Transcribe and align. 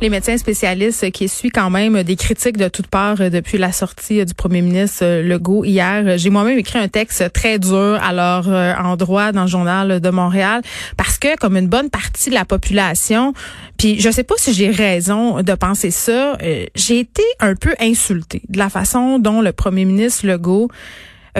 Les 0.00 0.10
médecins 0.10 0.36
spécialistes 0.36 1.08
qui 1.12 1.26
essuient 1.26 1.52
quand 1.52 1.70
même 1.70 2.02
des 2.02 2.16
critiques 2.16 2.56
de 2.56 2.66
toutes 2.66 2.88
parts 2.88 3.30
depuis 3.30 3.58
la 3.58 3.70
sortie 3.70 4.24
du 4.24 4.34
premier 4.34 4.60
ministre 4.60 5.22
Legault 5.22 5.64
hier. 5.64 6.18
J'ai 6.18 6.30
moi-même 6.30 6.58
écrit 6.58 6.80
un 6.80 6.88
texte 6.88 7.32
très 7.32 7.60
dur 7.60 7.96
à 8.02 8.12
leur 8.12 8.48
endroit 8.84 9.30
dans 9.30 9.42
le 9.42 9.46
journal 9.46 10.00
de 10.00 10.10
Montréal 10.10 10.62
parce 10.96 11.16
que 11.16 11.36
comme 11.36 11.56
une 11.56 11.68
bonne 11.68 11.90
partie 11.90 12.28
de 12.28 12.34
la 12.34 12.44
population, 12.44 13.34
puis 13.76 14.00
je 14.00 14.10
sais 14.10 14.24
pas 14.24 14.34
si 14.36 14.52
j'ai 14.52 14.72
raison 14.72 15.42
de 15.42 15.54
penser 15.54 15.92
ça, 15.92 16.36
euh, 16.42 16.66
j'ai 16.74 16.98
été 16.98 17.22
un 17.38 17.54
peu 17.54 17.76
insultée 17.78 18.42
de 18.48 18.58
la 18.58 18.70
façon 18.70 19.20
dont 19.20 19.40
le 19.40 19.52
premier 19.52 19.84
ministre 19.84 20.26
Legault 20.26 20.70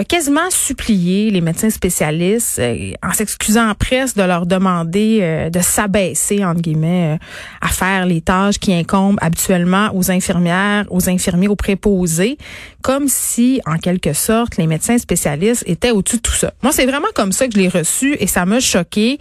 quasiment 0.03 0.49
supplié 0.49 1.31
les 1.31 1.41
médecins 1.41 1.69
spécialistes 1.69 2.59
euh, 2.59 2.93
en 3.03 3.11
s'excusant 3.11 3.69
en 3.69 3.75
presse 3.75 4.15
de 4.15 4.23
leur 4.23 4.45
demander 4.45 5.19
euh, 5.21 5.49
de 5.49 5.59
s'abaisser 5.59 6.45
entre 6.45 6.61
guillemets 6.61 7.15
euh, 7.15 7.17
à 7.61 7.69
faire 7.69 8.05
les 8.05 8.21
tâches 8.21 8.59
qui 8.59 8.73
incombent 8.73 9.17
habituellement 9.21 9.89
aux 9.93 10.11
infirmières, 10.11 10.85
aux 10.89 11.09
infirmiers, 11.09 11.47
aux 11.47 11.55
préposés, 11.55 12.37
comme 12.81 13.07
si 13.07 13.61
en 13.65 13.77
quelque 13.77 14.13
sorte 14.13 14.57
les 14.57 14.67
médecins 14.67 14.97
spécialistes 14.97 15.63
étaient 15.65 15.91
au-dessus 15.91 16.17
de 16.17 16.21
tout 16.21 16.33
ça. 16.33 16.53
Moi, 16.61 16.71
c'est 16.71 16.85
vraiment 16.85 17.07
comme 17.15 17.31
ça 17.31 17.47
que 17.47 17.53
je 17.53 17.59
l'ai 17.59 17.69
reçu 17.69 18.15
et 18.19 18.27
ça 18.27 18.45
m'a 18.45 18.59
choqué. 18.59 19.17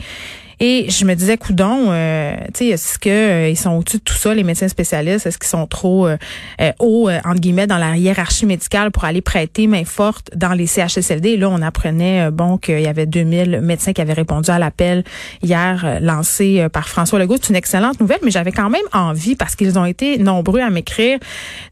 Et 0.60 0.90
je 0.90 1.04
me 1.04 1.14
disais, 1.14 1.36
coudon, 1.36 1.86
euh, 1.90 2.34
tu 2.52 2.58
sais, 2.58 2.66
est-ce 2.66 2.98
que 2.98 3.08
euh, 3.08 3.48
ils 3.48 3.56
sont 3.56 3.70
au-dessus 3.70 3.98
de 3.98 4.02
tout 4.02 4.14
ça, 4.14 4.34
les 4.34 4.42
médecins 4.42 4.66
spécialistes? 4.66 5.26
Est-ce 5.26 5.38
qu'ils 5.38 5.48
sont 5.48 5.66
trop 5.66 6.08
euh, 6.08 6.16
euh 6.60 6.72
hauts, 6.80 7.08
entre 7.10 7.40
guillemets, 7.40 7.68
dans 7.68 7.78
la 7.78 7.96
hiérarchie 7.96 8.46
médicale 8.46 8.90
pour 8.90 9.04
aller 9.04 9.20
prêter 9.20 9.68
main 9.68 9.84
forte 9.84 10.30
dans 10.34 10.52
les 10.52 10.66
CHSLD? 10.66 11.36
Là, 11.36 11.48
on 11.48 11.62
apprenait, 11.62 12.30
bon, 12.32 12.58
qu'il 12.58 12.80
y 12.80 12.86
avait 12.86 13.06
2000 13.06 13.60
médecins 13.60 13.92
qui 13.92 14.00
avaient 14.00 14.12
répondu 14.12 14.50
à 14.50 14.58
l'appel 14.58 15.04
hier 15.42 15.98
lancé 16.00 16.66
par 16.72 16.88
François 16.88 17.18
Legault. 17.18 17.36
C'est 17.40 17.50
une 17.50 17.56
excellente 17.56 18.00
nouvelle, 18.00 18.18
mais 18.24 18.30
j'avais 18.30 18.52
quand 18.52 18.70
même 18.70 18.82
envie, 18.92 19.36
parce 19.36 19.54
qu'ils 19.54 19.78
ont 19.78 19.84
été 19.84 20.18
nombreux 20.18 20.60
à 20.60 20.70
m'écrire, 20.70 21.18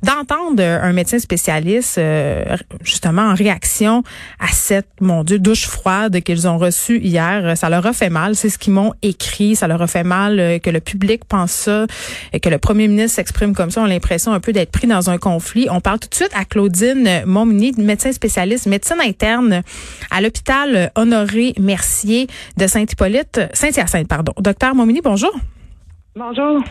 d'entendre 0.02 0.62
un 0.62 0.92
médecin 0.92 1.18
spécialiste, 1.18 2.00
justement, 2.82 3.22
en 3.22 3.34
réaction 3.34 4.04
à 4.38 4.48
cette, 4.48 4.88
mon 5.00 5.24
Dieu, 5.24 5.38
douche 5.38 5.66
froide 5.66 6.20
qu'ils 6.20 6.46
ont 6.46 6.58
reçue 6.58 7.00
hier. 7.00 7.56
Ça 7.56 7.68
leur 7.68 7.84
a 7.86 7.92
fait 7.92 8.10
mal. 8.10 8.36
C'est 8.36 8.48
ce 8.48 8.58
qui 8.58 8.70
écrit. 9.02 9.56
Ça 9.56 9.68
leur 9.68 9.82
a 9.82 9.86
fait 9.86 10.04
mal 10.04 10.38
euh, 10.38 10.58
que 10.58 10.70
le 10.70 10.80
public 10.80 11.24
pense 11.24 11.52
ça, 11.52 11.86
et 12.32 12.40
que 12.40 12.48
le 12.48 12.58
premier 12.58 12.88
ministre 12.88 13.16
s'exprime 13.16 13.54
comme 13.54 13.70
ça. 13.70 13.80
On 13.80 13.84
a 13.84 13.88
l'impression 13.88 14.32
un 14.32 14.40
peu 14.40 14.52
d'être 14.52 14.70
pris 14.70 14.86
dans 14.86 15.10
un 15.10 15.18
conflit. 15.18 15.68
On 15.70 15.80
parle 15.80 15.98
tout 15.98 16.08
de 16.08 16.14
suite 16.14 16.32
à 16.34 16.44
Claudine 16.44 17.22
Montmini, 17.26 17.72
médecin 17.78 18.12
spécialiste, 18.12 18.66
médecine 18.66 19.00
interne 19.00 19.62
à 20.10 20.20
l'hôpital 20.20 20.90
Honoré 20.94 21.54
Mercier 21.58 22.26
de 22.56 22.66
Saint-Hippolyte, 22.66 23.40
Saint-Hyacinthe, 23.52 24.08
pardon. 24.08 24.32
Docteur 24.38 24.74
Montmini, 24.74 25.00
bonjour. 25.02 25.32
Bonjour. 26.18 26.62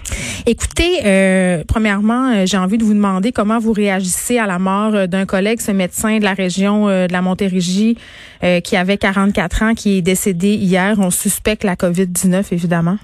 Écoutez, 0.48 1.02
euh, 1.06 1.64
premièrement, 1.68 2.32
euh, 2.32 2.46
j'ai 2.48 2.58
envie 2.58 2.80
de 2.80 2.84
vous 2.84 2.96
demander 2.96 3.32
comment 3.32 3.60
vous 3.60 3.74
réagissez 3.74 4.40
à 4.40 4.48
la 4.48 4.58
mort 4.58 4.96
euh, 4.96 5.06
d'un 5.06 5.28
collègue, 5.28 5.60
ce 5.62 5.72
médecin 5.72 6.18
de 6.18 6.24
la 6.24 6.34
région 6.34 6.88
de 6.88 7.12
la 7.12 7.22
Montérégie, 7.22 7.96
qui 8.64 8.76
avait 8.76 8.98
44 8.98 9.64
ans, 9.64 9.74
qui 9.76 10.00
est 10.00 10.02
décédé 10.02 10.56
hier. 10.56 10.96
On 11.00 11.12
suspecte 11.12 11.64
la 11.64 11.76
COVID-19, 11.76 12.52
évidemment. 12.54 12.98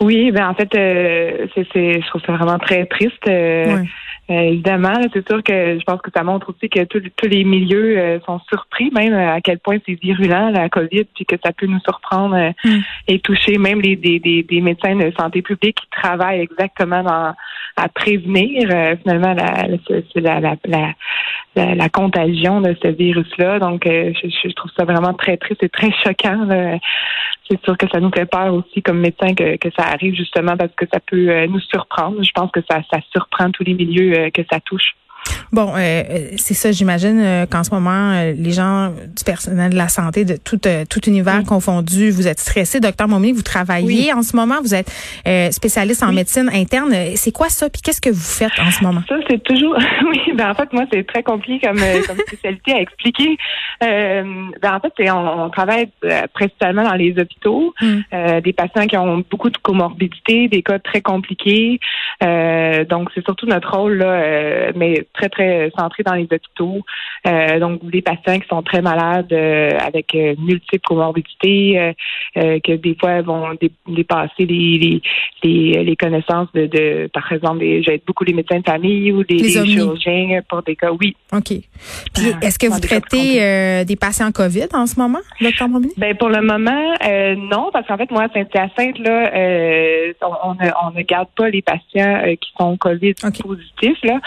Oui, 0.00 0.30
ben 0.32 0.48
en 0.48 0.54
fait, 0.54 0.68
c'est, 0.72 2.00
je 2.00 2.06
trouve 2.08 2.22
ça 2.26 2.32
vraiment 2.32 2.58
très 2.58 2.86
triste. 2.86 3.28
Euh, 3.28 3.84
évidemment, 4.28 4.94
c'est 5.12 5.26
sûr 5.28 5.42
que 5.42 5.78
je 5.78 5.84
pense 5.84 6.00
que 6.00 6.10
ça 6.14 6.22
montre 6.22 6.50
aussi 6.50 6.68
que 6.68 6.84
tous 6.84 7.26
les 7.26 7.44
milieux 7.44 7.98
euh, 7.98 8.20
sont 8.20 8.40
surpris, 8.48 8.90
même 8.92 9.14
à 9.14 9.40
quel 9.40 9.58
point 9.58 9.78
c'est 9.86 10.00
virulent 10.00 10.50
la 10.50 10.68
COVID, 10.68 11.04
puis 11.14 11.24
que 11.26 11.36
ça 11.44 11.52
peut 11.52 11.66
nous 11.66 11.80
surprendre 11.80 12.36
euh, 12.36 12.50
mm. 12.64 12.80
et 13.08 13.18
toucher 13.20 13.58
même 13.58 13.80
les 13.80 13.96
des, 13.96 14.18
des, 14.20 14.60
médecins 14.60 14.94
de 14.94 15.12
santé 15.18 15.42
publique 15.42 15.76
qui 15.80 15.88
travaillent 15.90 16.40
exactement 16.40 17.02
dans, 17.02 17.34
à 17.76 17.88
prévenir 17.88 18.68
finalement 19.02 19.34
la 19.34 19.66
la, 20.14 20.40
la, 20.40 20.56
la, 20.64 20.94
la, 21.54 21.88
contagion 21.88 22.60
de 22.60 22.76
ce 22.82 22.88
virus-là. 22.88 23.58
Donc, 23.58 23.82
je, 23.84 24.12
je, 24.12 24.52
trouve 24.54 24.70
ça 24.76 24.84
vraiment 24.84 25.14
très 25.14 25.36
triste 25.36 25.62
et 25.62 25.68
très 25.68 25.90
choquant. 26.04 26.48
C'est 27.50 27.62
sûr 27.64 27.76
que 27.76 27.86
ça 27.92 28.00
nous 28.00 28.10
fait 28.10 28.26
peur 28.26 28.54
aussi 28.54 28.82
comme 28.82 29.00
médecin 29.00 29.34
que, 29.34 29.56
que 29.56 29.68
ça 29.76 29.84
arrive 29.86 30.14
justement 30.14 30.56
parce 30.56 30.72
que 30.74 30.86
ça 30.92 31.00
peut 31.00 31.46
nous 31.46 31.60
surprendre. 31.60 32.22
Je 32.22 32.32
pense 32.32 32.50
que 32.50 32.60
ça, 32.70 32.80
ça 32.90 33.00
surprend 33.10 33.50
tous 33.50 33.64
les 33.64 33.74
milieux 33.74 34.18
euh, 34.18 34.30
que 34.30 34.42
ça 34.50 34.60
touche. 34.60 34.94
Bon, 35.50 35.74
euh, 35.74 35.78
euh, 35.78 36.28
c'est 36.36 36.54
ça, 36.54 36.72
j'imagine 36.72 37.20
euh, 37.20 37.46
qu'en 37.46 37.64
ce 37.64 37.70
moment, 37.74 38.12
les 38.36 38.52
gens 38.52 38.90
du 38.90 39.24
personnel 39.24 39.72
de 39.72 39.76
la 39.76 39.88
santé, 39.88 40.24
de 40.24 40.36
tout, 40.36 40.60
tout 40.88 41.08
univers 41.08 41.42
confondu, 41.44 42.10
vous 42.10 42.28
êtes 42.28 42.38
stressé. 42.38 42.80
Docteur 42.80 43.08
Momi, 43.08 43.32
vous 43.32 43.42
travaillez 43.42 44.12
en 44.12 44.22
ce 44.22 44.36
moment, 44.36 44.60
vous 44.62 44.74
êtes 44.74 44.90
spécialiste 45.52 46.02
en 46.02 46.12
médecine 46.12 46.50
interne. 46.52 46.92
C'est 47.16 47.32
quoi 47.32 47.48
ça? 47.48 47.68
Puis 47.68 47.82
qu'est-ce 47.82 48.00
que 48.00 48.10
vous 48.10 48.20
faites 48.20 48.58
en 48.60 48.70
ce 48.70 48.82
moment? 48.84 49.02
Ça, 49.08 49.16
c'est 49.28 49.42
toujours... 49.42 49.76
oui, 50.10 50.20
ben 50.34 50.50
en 50.50 50.54
fait, 50.54 50.72
moi, 50.72 50.84
c'est 50.92 51.06
très 51.06 51.22
compliqué 51.22 51.66
comme, 51.66 51.78
comme 52.06 52.18
spécialité 52.26 52.72
à 52.72 52.80
expliquer. 52.80 53.36
ben 53.80 54.52
en 54.64 54.80
fait, 54.80 55.10
on, 55.10 55.44
on 55.44 55.50
travaille 55.50 55.88
principalement 56.34 56.84
dans 56.84 56.94
les 56.94 57.14
hôpitaux, 57.18 57.74
mm. 57.80 58.40
des 58.42 58.52
patients 58.52 58.86
qui 58.86 58.96
ont 58.96 59.24
beaucoup 59.30 59.50
de 59.50 59.58
comorbidités, 59.58 60.48
des 60.48 60.62
cas 60.62 60.78
très 60.78 61.00
compliqués. 61.00 61.80
donc, 62.20 63.10
c'est 63.14 63.24
surtout 63.24 63.46
notre 63.46 63.76
rôle, 63.76 63.98
là, 63.98 64.72
mais 64.74 65.06
très, 65.12 65.28
très 65.32 65.70
centré 65.76 66.02
dans 66.02 66.14
les 66.14 66.24
hôpitaux. 66.24 66.82
Euh, 67.26 67.60
donc, 67.60 67.84
des 67.88 68.02
patients 68.02 68.38
qui 68.38 68.48
sont 68.48 68.62
très 68.62 68.82
malades 68.82 69.32
euh, 69.32 69.70
avec 69.78 70.14
euh, 70.14 70.34
multiples 70.38 70.86
comorbidités, 70.86 71.94
que 72.34 72.76
des 72.76 72.96
fois 72.98 73.22
vont 73.22 73.50
dépasser 73.86 74.46
les, 74.46 75.00
les, 75.42 75.84
les, 75.84 75.96
connaissances 75.96 76.48
de, 76.54 76.66
de, 76.66 77.10
par 77.12 77.30
exemple, 77.32 77.64
j'aide 77.82 78.02
beaucoup 78.06 78.24
les 78.24 78.32
médecins 78.32 78.58
de 78.58 78.64
famille 78.64 79.12
ou 79.12 79.22
des, 79.24 79.38
chirurgiens 79.44 80.40
pour 80.48 80.62
des 80.62 80.76
cas, 80.76 80.90
oui. 80.92 81.16
OK. 81.32 81.48
Puis, 82.14 82.32
est-ce 82.42 82.58
que 82.58 82.66
vous 82.66 82.80
traitez 82.80 83.84
des 83.84 83.96
patients 83.96 84.32
COVID 84.32 84.68
en 84.74 84.86
ce 84.86 84.98
moment, 84.98 85.20
docteur 85.40 85.68
Ben, 85.96 86.16
pour 86.16 86.28
le 86.28 86.40
moment, 86.40 86.94
non, 87.50 87.70
parce 87.72 87.86
qu'en 87.86 87.96
fait, 87.96 88.10
moi, 88.10 88.24
à 88.24 88.28
Saint-Hyacinthe, 88.28 88.98
là, 88.98 89.30
on, 90.44 90.54
ne, 90.54 90.70
on 90.84 90.90
ne 90.96 91.02
garde 91.02 91.28
pas 91.36 91.48
les 91.48 91.62
patients 91.62 92.22
qui 92.40 92.52
sont 92.58 92.76
COVID 92.76 93.14
positifs, 93.42 94.02
là. 94.02 94.20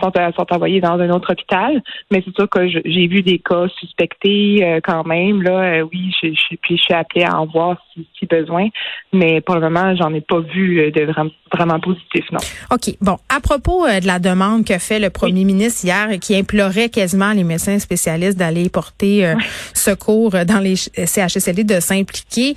Sont 0.00 0.43
sont 0.44 0.54
envoyés 0.54 0.80
dans 0.80 0.98
un 0.98 1.10
autre 1.10 1.32
hôpital. 1.32 1.82
Mais 2.10 2.22
c'est 2.24 2.34
sûr 2.34 2.48
que 2.48 2.66
j'ai 2.68 3.06
vu 3.06 3.22
des 3.22 3.38
cas 3.38 3.66
suspectés 3.78 4.60
euh, 4.62 4.80
quand 4.82 5.04
même. 5.04 5.42
Là, 5.42 5.80
euh, 5.80 5.88
oui, 5.92 6.12
je, 6.22 6.28
je, 6.28 6.56
puis 6.62 6.76
je 6.76 6.82
suis 6.82 6.94
appelée 6.94 7.24
à 7.24 7.38
en 7.38 7.46
voir 7.46 7.76
si, 7.92 8.06
si 8.18 8.26
besoin. 8.26 8.68
Mais 9.12 9.40
pour 9.40 9.54
le 9.56 9.60
moment, 9.62 9.94
j'en 9.96 10.12
ai 10.12 10.20
pas 10.20 10.40
vu 10.40 10.80
euh, 10.80 10.90
de 10.90 11.04
vraiment, 11.04 11.30
vraiment 11.52 11.80
positif, 11.80 12.24
non. 12.32 12.40
OK. 12.70 12.94
Bon, 13.00 13.16
à 13.28 13.40
propos 13.40 13.86
de 13.86 14.06
la 14.06 14.18
demande 14.18 14.64
que 14.64 14.78
fait 14.78 14.98
le 14.98 15.10
premier 15.10 15.44
ministre 15.44 15.84
hier, 15.84 16.08
qui 16.20 16.36
implorait 16.36 16.88
quasiment 16.88 17.32
les 17.32 17.44
médecins 17.44 17.78
spécialistes 17.78 18.38
d'aller 18.38 18.68
porter 18.68 19.34
secours 19.72 20.32
dans 20.46 20.58
les 20.58 20.76
CHSLD 20.76 21.64
de 21.64 21.80
s'impliquer. 21.80 22.54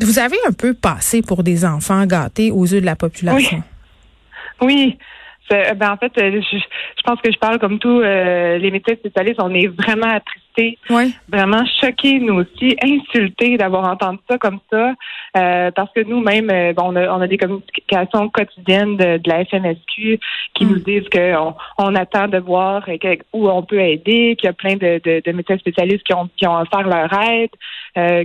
Vous 0.00 0.18
avez 0.18 0.36
un 0.46 0.52
peu 0.52 0.74
passé 0.74 1.22
pour 1.22 1.42
des 1.42 1.64
enfants 1.64 2.06
gâtés 2.06 2.50
aux 2.50 2.64
yeux 2.64 2.80
de 2.80 2.86
la 2.86 2.96
population? 2.96 3.62
Oui. 4.60 4.66
oui. 4.66 4.98
Euh, 5.52 5.74
ben, 5.74 5.92
en 5.92 5.96
fait, 5.96 6.12
euh, 6.18 6.40
je, 6.40 6.58
je, 6.58 7.02
pense 7.04 7.20
que 7.20 7.32
je 7.32 7.38
parle 7.38 7.58
comme 7.58 7.78
tous 7.78 8.00
euh, 8.00 8.58
les 8.58 8.70
médecins 8.70 8.94
spécialistes. 8.96 9.40
On 9.40 9.54
est 9.54 9.66
vraiment 9.66 10.18
attristés, 10.58 10.78
vraiment 11.28 11.64
choqués, 11.80 12.18
nous 12.20 12.34
aussi, 12.34 12.76
insultés 12.82 13.56
d'avoir 13.56 13.90
entendu 13.90 14.18
ça 14.28 14.38
comme 14.38 14.58
ça. 14.70 14.94
parce 15.32 15.92
que 15.94 16.02
nous-mêmes, 16.04 16.74
bon, 16.74 16.92
on 16.92 16.96
a, 16.96 17.08
on 17.08 17.20
a, 17.20 17.26
des 17.26 17.38
communications 17.38 18.28
quotidiennes 18.28 18.96
de, 18.96 19.20
la 19.26 19.44
FNSQ 19.44 20.18
qui 20.54 20.64
mm. 20.64 20.68
nous 20.68 20.78
disent 20.78 21.08
qu'on 21.12 21.54
on 21.78 21.94
attend 21.94 22.28
de 22.28 22.38
voir 22.38 22.86
où 23.32 23.48
on 23.48 23.62
peut 23.62 23.80
aider, 23.80 24.36
qu'il 24.36 24.46
y 24.46 24.50
a 24.50 24.52
plein 24.52 24.76
de, 24.76 25.00
de, 25.04 25.22
de, 25.24 25.32
médecins 25.32 25.58
spécialistes 25.58 26.04
qui 26.04 26.14
ont, 26.14 26.28
qui 26.36 26.46
ont 26.46 26.56
offert 26.56 26.82
leur 26.82 27.12
aide, 27.12 27.50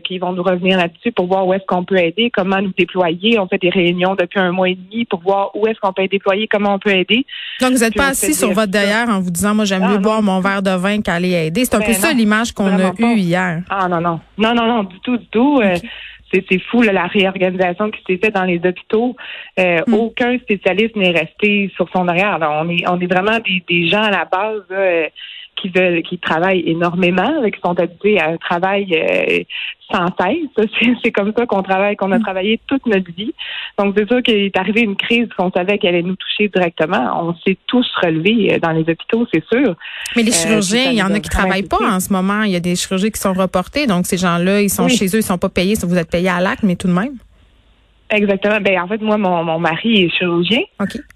qui 0.04 0.18
vont 0.20 0.34
nous 0.34 0.44
revenir 0.44 0.78
là-dessus 0.78 1.12
pour 1.12 1.28
voir 1.28 1.48
où 1.48 1.54
est-ce 1.54 1.66
qu'on 1.68 1.84
peut 1.84 1.98
aider, 1.98 2.32
comment 2.34 2.62
nous 2.62 2.74
déployer. 2.78 3.40
On 3.40 3.48
fait 3.48 3.58
des 3.58 3.70
réunions 3.70 4.16
depuis 4.16 4.40
un 4.40 4.52
mois 4.52 4.70
et 4.70 4.76
demi 4.76 5.06
pour 5.06 5.22
voir 5.22 5.56
où 5.56 5.68
est-ce 5.68 5.80
qu'on 5.80 5.94
peut 5.94 6.08
déployer, 6.08 6.48
comment 6.48 6.76
on 6.76 6.80
peut 6.80 6.92
aider. 6.92 7.26
Donc, 7.60 7.72
vous 7.72 7.80
n'êtes 7.80 7.96
pas 7.96 8.08
assis 8.08 8.34
sur 8.34 8.52
votre 8.52 8.72
derrière 8.72 9.10
en 9.10 9.20
vous 9.20 9.32
disant, 9.32 9.56
moi, 9.56 9.66
j'aime 9.66 9.88
mieux 9.90 9.98
boire 9.98 10.22
mon 10.22 10.40
verre 10.40 10.62
de 10.62 10.72
vin 10.72 11.02
qu'aller 11.02 11.32
aider. 11.32 11.66
C'est 11.66 11.76
un 11.76 11.80
peu 11.80 11.88
ben 11.88 11.94
ça 11.94 12.14
l'image 12.24 12.54
qu'on 12.54 12.68
a 12.68 12.94
eue 12.98 13.18
hier. 13.18 13.64
Ah, 13.70 13.88
non, 13.88 14.02
non. 14.02 14.20
Non, 14.38 14.54
non, 14.54 14.68
non, 14.68 14.84
du 14.84 15.00
tout, 15.02 15.18
du 15.18 15.28
tout. 15.28 15.60
Euh, 15.62 15.76
c'est 16.32 16.60
fou 16.72 16.82
la 16.82 17.06
réorganisation 17.06 17.92
qui 17.92 18.02
s'est 18.08 18.18
faite 18.18 18.34
dans 18.34 18.46
les 18.46 18.60
hôpitaux. 18.64 19.16
Euh, 19.60 19.82
hmm. 19.86 19.94
Aucun 19.94 20.40
spécialiste 20.40 20.96
n'est 20.96 21.12
resté 21.12 21.72
sur 21.76 21.88
son 21.94 22.06
derrière. 22.06 22.40
on 22.42 22.70
est 22.70 22.88
on 22.88 23.00
est 23.00 23.06
vraiment 23.06 23.38
des, 23.40 23.88
gens 23.88 24.02
à 24.02 24.10
la 24.10 24.26
base 24.26 24.64
qui 25.64 25.70
veulent, 25.70 26.04
qui 26.04 26.18
travaillent 26.18 26.64
énormément, 26.66 27.42
qui 27.44 27.60
sont 27.64 27.80
habitués 27.80 28.20
à 28.20 28.32
un 28.32 28.38
travail 28.38 28.88
euh, 28.94 29.44
sans 29.90 30.08
cesse. 30.20 30.68
C'est 31.04 31.12
comme 31.12 31.32
ça 31.38 31.46
qu'on 31.46 31.64
travaille, 31.64 31.96
qu'on 31.96 32.12
a 32.12 32.20
mm. 32.20 32.24
travaillé 32.24 32.60
toute 32.68 32.86
notre 32.86 33.12
vie. 33.14 33.34
Donc 33.80 33.96
c'est 33.98 34.08
sûr 34.08 34.22
qu'il 34.22 34.36
est 34.36 34.58
arrivé 34.58 34.82
une 34.82 34.98
crise 34.98 35.28
qu'on 35.38 35.52
savait 35.52 35.78
qu'elle 35.78 35.96
allait 35.96 36.04
nous 36.04 36.18
toucher 36.18 36.50
directement. 36.50 37.28
On 37.28 37.36
s'est 37.46 37.58
tous 37.68 37.88
relevés 38.02 38.54
euh, 38.54 38.60
dans 38.60 38.72
les 38.72 38.82
hôpitaux, 38.82 39.26
c'est 39.34 39.44
sûr. 39.46 39.76
Mais 40.16 40.24
les 40.24 40.32
euh, 40.32 40.34
chirurgiens, 40.34 40.92
il 40.92 40.98
y 40.98 41.04
en 41.04 41.14
a 41.14 41.20
qui 41.20 41.30
travaillent 41.30 41.64
pas 41.64 41.82
en 41.82 42.00
ce 42.00 42.12
moment. 42.12 42.44
Il 42.44 42.52
y 42.52 42.58
a 42.58 42.60
des 42.60 42.76
chirurgies 42.76 43.12
qui 43.12 43.22
sont 43.22 43.34
reportés. 43.34 43.88
Donc 43.88 44.06
ces 44.06 44.18
gens-là, 44.18 44.62
ils 44.62 44.70
sont 44.70 44.90
chez 44.90 45.06
eux, 45.08 45.20
ils 45.20 45.24
sont 45.24 45.38
pas 45.38 45.50
payés. 45.50 45.76
Vous 45.82 45.98
êtes 45.98 46.12
payés 46.12 46.30
à 46.30 46.42
l'acte, 46.42 46.64
mais 46.64 46.76
tout 46.76 46.88
de 46.88 46.94
même. 46.94 47.14
Exactement. 48.14 48.60
Ben 48.62 48.80
en 48.80 48.88
fait, 48.88 49.02
moi, 49.02 49.18
mon, 49.18 49.44
mon 49.44 49.60
mari 49.60 50.04
est 50.04 50.10
chirurgien. 50.10 50.62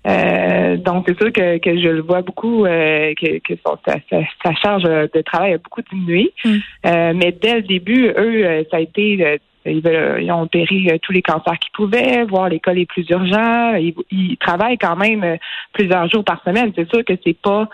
Euh, 0.08 0.78
donc 0.78 1.06
c'est 1.08 1.18
sûr 1.18 1.32
que, 1.32 1.58
que 1.60 1.80
je 1.80 1.90
le 1.90 2.02
vois 2.02 2.24
beaucoup, 2.24 2.66
euh, 2.66 3.14
que, 3.14 3.38
que 3.40 3.54
son, 3.66 3.78
sa, 3.86 3.98
sa, 4.10 4.54
charge 4.56 4.84
de 4.84 5.22
travail 5.22 5.54
a 5.54 5.58
beaucoup 5.60 5.82
diminué. 5.92 6.34
Mm. 6.44 6.50
Euh, 6.88 7.14
mais 7.16 7.32
dès 7.32 7.56
le 7.56 7.62
début, 7.62 8.08
eux, 8.18 8.66
ça 8.72 8.78
a 8.78 8.80
été 8.80 9.40
ils, 9.66 9.82
ils, 10.22 10.32
ont 10.32 10.42
opéré 10.42 11.00
tous 11.04 11.12
les 11.12 11.22
cancers 11.22 11.60
qu'ils 11.60 11.74
pouvaient, 11.74 12.24
voir 12.24 12.50
les 12.50 12.60
cas 12.60 12.74
les 12.74 12.86
plus 12.86 13.06
urgents. 13.10 13.76
Ils, 13.76 13.94
ils 14.10 14.38
travaillent 14.38 14.78
quand 14.78 14.96
même 14.96 15.38
plusieurs 15.74 16.10
jours 16.10 16.24
par 16.24 16.42
semaine. 16.44 16.72
C'est 16.76 16.90
sûr 16.90 17.06
que 17.06 17.14
c'est 17.24 17.38
pas 17.38 17.70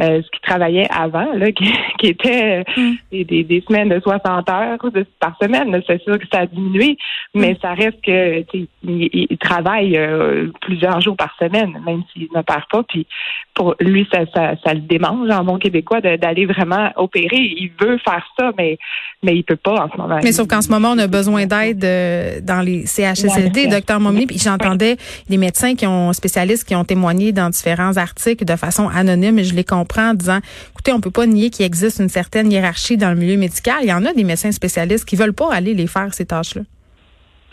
euh, 0.00 0.22
ce 0.22 0.30
qui 0.30 0.40
travaillait 0.42 0.86
avant, 0.90 1.32
là, 1.34 1.50
qui, 1.58 1.72
qui 1.98 2.06
était 2.06 2.64
mm. 2.76 2.94
des, 3.10 3.42
des, 3.42 3.64
semaines 3.66 3.88
de 3.88 3.98
60 3.98 4.48
heures 4.48 4.78
par 5.18 5.36
semaine. 5.42 5.82
C'est 5.88 6.00
sûr 6.02 6.18
que 6.18 6.26
ça 6.32 6.40
a 6.40 6.46
diminué, 6.46 6.96
mais 7.34 7.54
mm. 7.54 7.56
ça 7.60 7.74
reste 7.74 8.00
que 8.02 8.44
il, 8.54 8.68
il, 8.84 9.38
travaille 9.38 9.96
euh, 9.96 10.52
plusieurs 10.60 11.00
jours 11.00 11.16
par 11.16 11.34
semaine, 11.36 11.76
même 11.84 12.02
s'il 12.12 12.28
ne 12.32 12.42
perd 12.42 12.62
pas. 12.70 12.84
Puis 12.84 13.08
pour 13.54 13.74
lui, 13.80 14.06
ça, 14.12 14.20
ça, 14.32 14.54
ça 14.64 14.72
le 14.72 14.82
démange 14.82 15.30
en 15.30 15.42
bon 15.42 15.58
québécois 15.58 16.00
d'aller 16.00 16.46
vraiment 16.46 16.90
opérer. 16.94 17.36
Il 17.36 17.72
veut 17.80 17.98
faire 17.98 18.24
ça, 18.38 18.52
mais 18.56 18.78
mais 19.24 19.34
il 19.34 19.42
peut 19.42 19.56
pas 19.56 19.84
en 19.84 19.90
ce 19.90 19.96
moment. 19.96 20.20
Mais 20.22 20.30
sauf 20.30 20.46
qu'en 20.46 20.62
ce 20.62 20.70
moment, 20.70 20.92
on 20.92 20.98
a 20.98 21.08
besoin 21.08 21.46
d'aide 21.46 21.84
euh, 21.84 22.40
dans 22.40 22.60
les 22.60 22.86
CHSLD, 22.86 23.66
docteur 23.66 23.98
Mommy. 23.98 24.26
Puis 24.26 24.38
j'entendais 24.38 24.96
des 25.28 25.38
médecins 25.38 25.74
qui 25.74 25.88
ont 25.88 26.12
spécialistes 26.12 26.68
qui 26.68 26.76
ont 26.76 26.84
témoigné 26.84 27.32
dans 27.32 27.50
différents 27.50 27.96
articles 27.96 28.44
de 28.44 28.54
façon 28.54 28.88
anonyme, 28.88 29.40
et 29.40 29.44
je 29.44 29.56
les 29.56 29.64
comprends 29.64 29.87
en 29.96 30.14
disant, 30.14 30.38
écoutez, 30.72 30.92
on 30.92 31.00
peut 31.00 31.10
pas 31.10 31.26
nier 31.26 31.50
qu'il 31.50 31.64
existe 31.64 32.00
une 32.00 32.08
certaine 32.08 32.50
hiérarchie 32.50 32.96
dans 32.96 33.10
le 33.10 33.16
milieu 33.16 33.36
médical. 33.36 33.76
Il 33.82 33.88
y 33.88 33.92
en 33.92 34.04
a 34.04 34.12
des 34.12 34.24
médecins 34.24 34.52
spécialistes 34.52 35.04
qui 35.04 35.16
veulent 35.16 35.32
pas 35.32 35.52
aller 35.52 35.74
les 35.74 35.86
faire 35.86 36.12
ces 36.12 36.26
tâches-là. 36.26 36.62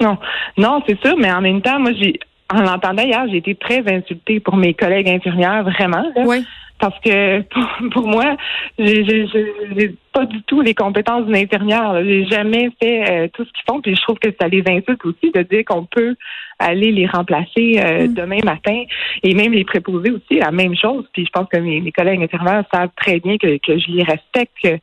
Non, 0.01 0.17
non, 0.57 0.81
c'est 0.87 0.99
sûr, 1.01 1.15
mais 1.17 1.31
en 1.31 1.41
même 1.41 1.61
temps, 1.61 1.79
moi, 1.79 1.91
j'ai, 1.93 2.19
en 2.53 2.61
l'entendant 2.61 3.03
hier, 3.03 3.25
j'ai 3.29 3.37
été 3.37 3.55
très 3.55 3.83
insultée 3.87 4.39
pour 4.39 4.57
mes 4.57 4.73
collègues 4.73 5.09
infirmières, 5.09 5.63
vraiment. 5.63 6.05
Oui. 6.17 6.45
Parce 6.79 6.99
que 6.99 7.41
pour, 7.91 8.07
moi, 8.07 8.35
j'ai 8.77 9.95
pas 10.13 10.25
du 10.25 10.41
tout 10.43 10.61
les 10.61 10.73
compétences 10.73 11.25
d'une 11.25 11.35
infirmière. 11.35 12.03
J'ai 12.03 12.25
jamais 12.25 12.69
fait 12.81 13.09
euh, 13.09 13.27
tout 13.33 13.45
ce 13.45 13.51
qu'ils 13.51 13.65
font. 13.67 13.81
Puis 13.81 13.95
je 13.95 14.01
trouve 14.01 14.19
que 14.19 14.29
ça 14.39 14.47
les 14.47 14.63
insulte 14.67 15.03
aussi 15.05 15.31
de 15.33 15.41
dire 15.41 15.63
qu'on 15.65 15.85
peut 15.85 16.15
aller 16.59 16.91
les 16.91 17.05
remplacer 17.05 17.79
euh, 17.79 18.07
mm. 18.07 18.13
demain 18.13 18.39
matin 18.43 18.83
et 19.23 19.33
même 19.33 19.53
les 19.53 19.65
préposer 19.65 20.11
aussi 20.11 20.39
la 20.39 20.51
même 20.51 20.75
chose. 20.75 21.05
Puis 21.13 21.25
je 21.25 21.31
pense 21.31 21.47
que 21.49 21.57
mes, 21.57 21.91
collègues 21.91 22.23
infirmières 22.23 22.63
savent 22.73 22.91
très 22.95 23.19
bien 23.19 23.37
que, 23.37 23.57
que 23.57 23.77
je 23.77 23.91
les 23.91 24.03
respecte. 24.03 24.53
Que, 24.63 24.77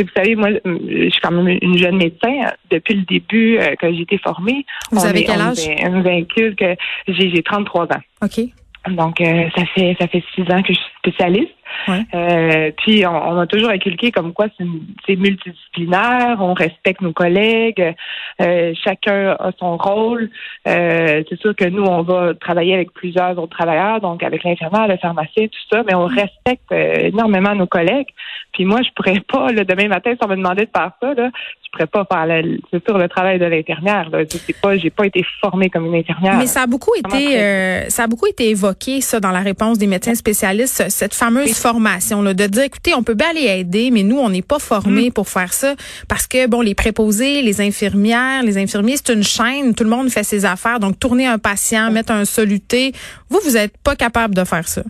vous 0.00 0.10
savez, 0.16 0.34
moi, 0.34 0.48
je 0.64 1.10
suis 1.10 1.20
quand 1.20 1.30
même 1.30 1.58
une 1.60 1.76
jeune 1.76 1.96
médecin. 1.96 2.52
Depuis 2.70 2.94
le 2.94 3.02
début 3.02 3.58
euh, 3.58 3.74
que 3.76 3.92
j'ai 3.92 4.02
été 4.02 4.18
formée, 4.18 4.64
vous 4.90 5.04
avez 5.04 5.24
quel 5.24 5.40
âge? 5.40 5.58
On, 5.84 6.00
véhicule 6.00 6.56
que 6.56 6.74
j'ai 7.08 7.42
33 7.42 7.84
ans. 7.84 8.02
OK. 8.22 8.40
Donc, 8.88 9.20
euh, 9.20 9.44
ça 9.54 9.64
fait 9.74 9.94
ça 10.00 10.08
fait 10.08 10.24
six 10.34 10.42
ans 10.50 10.62
que 10.62 10.72
je 10.72 10.78
suis 10.78 10.92
spécialiste. 11.00 11.54
Euh, 11.88 12.70
puis 12.78 13.06
on, 13.06 13.38
a 13.38 13.46
toujours 13.46 13.70
inculqué 13.70 14.10
comme 14.10 14.32
quoi 14.32 14.46
c'est 14.58 15.16
multidisciplinaire, 15.16 16.36
on 16.40 16.52
respecte 16.52 17.00
nos 17.00 17.12
collègues, 17.12 17.94
euh, 18.40 18.72
chacun 18.82 19.36
a 19.38 19.50
son 19.58 19.76
rôle. 19.76 20.30
Euh, 20.68 21.22
c'est 21.28 21.40
sûr 21.40 21.54
que 21.54 21.64
nous, 21.64 21.84
on 21.84 22.02
va 22.02 22.34
travailler 22.34 22.74
avec 22.74 22.92
plusieurs 22.92 23.38
autres 23.38 23.56
travailleurs, 23.56 24.00
donc 24.00 24.22
avec 24.22 24.44
l'infirmière, 24.44 24.88
le 24.88 24.96
pharmacien, 24.98 25.46
tout 25.46 25.76
ça, 25.76 25.82
mais 25.86 25.94
on 25.94 26.06
respecte 26.06 26.70
énormément 26.72 27.54
nos 27.54 27.66
collègues. 27.66 28.08
Puis 28.52 28.64
moi, 28.64 28.80
je 28.82 28.90
pourrais 28.94 29.20
pas, 29.20 29.52
le 29.52 29.64
demain 29.64 29.88
matin, 29.88 30.12
si 30.12 30.18
on 30.24 30.28
me 30.28 30.36
demandait 30.36 30.66
de 30.66 30.70
faire 30.74 30.90
ça, 31.00 31.14
là, 31.14 31.30
je 31.64 31.70
pourrais 31.72 31.86
pas 31.86 32.04
faire 32.04 32.26
c'est 32.72 32.84
sûr 32.84 32.98
le 32.98 33.08
travail 33.08 33.38
de 33.38 33.44
l'infirmière. 33.44 34.10
C'est 34.28 34.60
pas, 34.60 34.76
j'ai 34.76 34.90
pas 34.90 35.06
été 35.06 35.24
formée 35.40 35.70
comme 35.70 35.86
une 35.86 35.94
infirmière. 35.94 36.36
Mais 36.36 36.46
ça 36.46 36.62
a 36.62 36.66
beaucoup 36.66 36.94
été, 36.94 37.88
ça 37.88 38.04
a 38.04 38.06
beaucoup 38.06 38.26
été 38.26 38.50
évoqué 38.50 39.00
ça 39.00 39.20
dans 39.20 39.30
la 39.30 39.40
réponse 39.40 39.78
des 39.78 39.86
médecins 39.86 40.14
spécialistes, 40.14 40.89
cette 40.90 41.14
fameuse 41.14 41.54
formation, 41.54 42.22
là, 42.22 42.34
de 42.34 42.46
dire, 42.46 42.64
écoutez, 42.64 42.94
on 42.94 43.02
peut 43.02 43.14
bien 43.14 43.30
aller 43.30 43.46
aider, 43.46 43.90
mais 43.90 44.02
nous, 44.02 44.18
on 44.18 44.28
n'est 44.28 44.42
pas 44.42 44.58
formés 44.58 45.08
mm. 45.08 45.12
pour 45.12 45.28
faire 45.28 45.52
ça 45.52 45.74
parce 46.08 46.26
que, 46.26 46.46
bon, 46.46 46.60
les 46.60 46.74
préposés, 46.74 47.42
les 47.42 47.60
infirmières, 47.60 48.42
les 48.42 48.58
infirmiers, 48.58 48.96
c'est 48.96 49.12
une 49.12 49.22
chaîne, 49.22 49.74
tout 49.74 49.84
le 49.84 49.90
monde 49.90 50.10
fait 50.10 50.24
ses 50.24 50.44
affaires. 50.44 50.80
Donc, 50.80 50.98
tourner 50.98 51.26
un 51.26 51.38
patient, 51.38 51.90
mettre 51.90 52.12
un 52.12 52.24
soluté, 52.24 52.92
vous, 53.28 53.40
vous 53.44 53.52
n'êtes 53.52 53.76
pas 53.78 53.96
capable 53.96 54.34
de 54.34 54.44
faire 54.44 54.66
ça. 54.68 54.82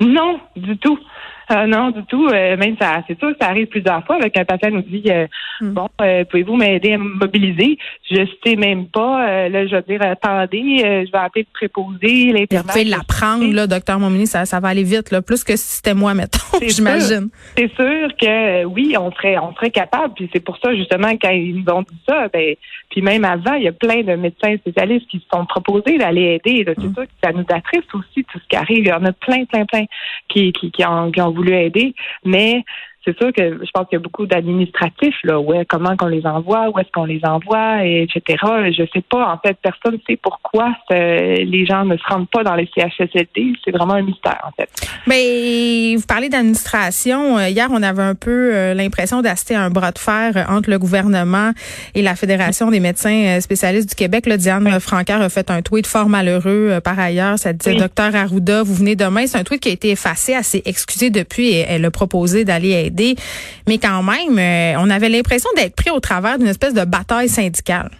Non, 0.00 0.40
du 0.56 0.76
tout. 0.78 0.98
Euh, 1.52 1.66
non, 1.66 1.90
du 1.90 2.02
tout. 2.04 2.26
Euh, 2.28 2.56
même 2.56 2.76
ça, 2.80 3.02
c'est 3.06 3.18
sûr 3.18 3.30
que 3.30 3.36
ça 3.40 3.48
arrive 3.48 3.66
plusieurs 3.66 4.04
fois 4.06 4.16
avec 4.16 4.36
un 4.36 4.44
patient 4.44 4.70
nous 4.70 4.82
dit 4.82 5.02
euh, 5.08 5.26
hmm. 5.60 5.72
bon, 5.72 5.88
pouvez-vous 6.30 6.56
m'aider 6.56 6.94
à 6.94 6.98
me 6.98 7.14
mobiliser? 7.18 7.78
Je 8.10 8.26
sais 8.44 8.56
même 8.56 8.86
pas. 8.86 9.48
là, 9.48 9.66
je 9.66 9.76
vais 9.76 9.82
dire 9.82 10.02
attendez, 10.02 11.04
je 11.06 11.12
vais 11.12 11.18
appeler 11.18 11.46
le 11.46 11.52
préposé, 11.52 12.32
l'intervenant. 12.32 12.62
Vous 12.62 12.68
pouvez 12.68 12.84
l'apprendre, 12.84 13.52
là, 13.52 13.66
docteur 13.66 13.98
Momini, 13.98 14.26
ça, 14.26 14.44
ça 14.44 14.60
va 14.60 14.68
aller 14.68 14.82
vite, 14.82 15.10
là, 15.10 15.22
plus 15.22 15.44
que 15.44 15.56
si 15.56 15.76
c'était 15.76 15.94
moi, 15.94 16.14
mettons. 16.14 16.38
J'imagine. 16.66 17.28
C'est 17.56 17.72
sûr 17.74 18.08
que 18.20 18.64
oui, 18.64 18.96
on 18.98 19.10
serait, 19.12 19.38
on 19.38 19.54
serait 19.54 19.70
capable. 19.70 20.14
Puis 20.14 20.30
c'est 20.32 20.44
pour 20.44 20.58
ça 20.58 20.74
justement 20.74 21.10
quand 21.20 21.30
ils 21.30 21.56
nous 21.56 21.72
ont 21.72 21.82
dit 21.82 21.98
ça, 22.08 22.28
ben, 22.32 22.54
puis 22.90 23.02
même 23.02 23.24
avant, 23.24 23.54
il 23.54 23.64
y 23.64 23.68
a 23.68 23.72
plein 23.72 24.02
de 24.02 24.14
médecins 24.14 24.56
spécialistes 24.56 25.06
qui 25.08 25.18
se 25.18 25.24
sont 25.32 25.46
proposés 25.46 25.98
d'aller 25.98 26.40
aider. 26.44 26.64
C'est 26.66 26.78
hmm. 26.78 26.94
sûr 26.94 27.02
que 27.04 27.12
ça 27.22 27.32
nous 27.32 27.44
attriste 27.48 27.94
aussi 27.94 28.24
tout 28.24 28.38
ce 28.38 28.48
qui 28.48 28.56
arrive. 28.56 28.78
Il 28.78 28.88
y 28.88 28.92
en 28.92 29.04
a 29.04 29.12
plein, 29.12 29.44
plein, 29.44 29.64
plein 29.64 29.84
qui, 30.28 30.52
qui, 30.52 30.70
qui, 30.70 30.84
ont, 30.84 31.10
qui 31.10 31.20
ont 31.20 31.30
voulu 31.30 31.41
aider, 31.50 31.94
mais 32.24 32.62
c'est 33.04 33.16
sûr 33.18 33.32
que 33.32 33.64
je 33.64 33.70
pense 33.72 33.88
qu'il 33.88 33.96
y 33.96 34.00
a 34.00 34.02
beaucoup 34.02 34.26
d'administratifs 34.26 35.16
là. 35.24 35.40
Ouais, 35.40 35.64
comment 35.68 35.96
qu'on 35.96 36.06
les 36.06 36.26
envoie, 36.26 36.68
où 36.70 36.78
est-ce 36.78 36.90
qu'on 36.92 37.04
les 37.04 37.20
envoie, 37.24 37.84
et 37.84 38.02
etc. 38.02 38.38
Je 38.70 38.84
sais 38.92 39.02
pas. 39.08 39.32
En 39.32 39.38
fait, 39.38 39.56
personne 39.62 39.94
ne 39.94 40.00
sait 40.06 40.18
pourquoi 40.20 40.74
les 40.90 41.66
gens 41.66 41.84
ne 41.84 41.96
se 41.96 42.04
rendent 42.08 42.28
pas 42.28 42.44
dans 42.44 42.54
les 42.54 42.68
CHSLD. 42.74 43.54
C'est 43.64 43.70
vraiment 43.70 43.94
un 43.94 44.02
mystère 44.02 44.40
en 44.44 44.50
fait. 44.52 44.68
Mais 45.06 45.94
vous 45.96 46.06
parlez 46.06 46.28
d'administration. 46.28 47.38
Euh, 47.38 47.48
hier, 47.48 47.68
on 47.70 47.82
avait 47.82 48.02
un 48.02 48.14
peu 48.14 48.54
euh, 48.54 48.74
l'impression 48.74 49.22
d'assister 49.22 49.54
à 49.54 49.62
un 49.62 49.70
bras 49.70 49.90
de 49.90 49.98
fer 49.98 50.32
euh, 50.36 50.44
entre 50.48 50.70
le 50.70 50.78
gouvernement 50.78 51.52
et 51.94 52.02
la 52.02 52.14
Fédération 52.14 52.70
des 52.70 52.80
médecins 52.80 53.40
spécialistes 53.40 53.88
du 53.88 53.94
Québec. 53.94 54.26
Là, 54.26 54.36
Diane 54.36 54.64
oui. 54.66 54.72
a 54.72 55.28
fait 55.28 55.50
un 55.50 55.62
tweet 55.62 55.86
fort 55.86 56.08
malheureux. 56.08 56.80
Par 56.84 56.98
ailleurs, 56.98 57.38
ça 57.38 57.52
disait 57.52 57.76
Docteur 57.76 58.14
Arruda, 58.14 58.62
vous 58.62 58.74
venez 58.74 58.96
demain. 58.96 59.26
C'est 59.26 59.38
un 59.38 59.44
tweet 59.44 59.60
qui 59.60 59.68
a 59.68 59.72
été 59.72 59.90
effacé, 59.90 60.32
elle 60.32 60.44
s'est 60.44 60.62
excusée 60.64 61.10
depuis 61.10 61.48
et 61.48 61.64
elle 61.68 61.84
a 61.84 61.90
proposé 61.90 62.44
d'aller 62.44 62.70
aider 62.70 62.91
mais 63.68 63.78
quand 63.78 64.02
même, 64.02 64.38
euh, 64.38 64.78
on 64.78 64.90
avait 64.90 65.08
l'impression 65.08 65.50
d'être 65.56 65.76
pris 65.76 65.90
au 65.90 66.00
travers 66.00 66.38
d'une 66.38 66.48
espèce 66.48 66.74
de 66.74 66.84
bataille 66.84 67.28
syndicale. 67.28 67.90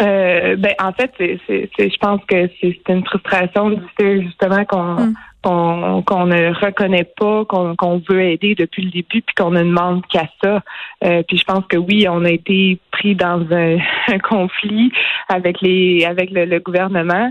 Euh, 0.00 0.56
ben 0.56 0.72
en 0.82 0.92
fait, 0.92 1.12
c'est, 1.18 1.68
je 1.78 1.98
pense 1.98 2.20
que 2.26 2.48
c'est, 2.60 2.80
une 2.88 3.04
frustration 3.04 3.78
justement 3.98 4.64
qu'on 4.64 4.94
mm. 4.94 5.14
qu'on, 5.42 6.26
ne 6.26 6.54
reconnaît 6.54 7.10
pas, 7.18 7.44
qu'on, 7.44 8.02
veut 8.08 8.22
aider 8.22 8.54
depuis 8.54 8.84
le 8.84 8.90
début, 8.90 9.20
puis 9.20 9.34
qu'on 9.36 9.50
ne 9.50 9.62
demande 9.62 10.06
qu'à 10.06 10.26
ça. 10.42 10.62
Euh, 11.04 11.22
puis 11.28 11.36
je 11.36 11.44
pense 11.44 11.64
que 11.68 11.76
oui, 11.76 12.06
on 12.08 12.24
a 12.24 12.30
été 12.30 12.78
pris 12.92 13.14
dans 13.14 13.44
un, 13.50 13.78
conflit 14.22 14.90
avec 15.28 15.60
les 15.60 16.06
avec 16.06 16.30
le 16.30 16.58
gouvernement 16.60 17.30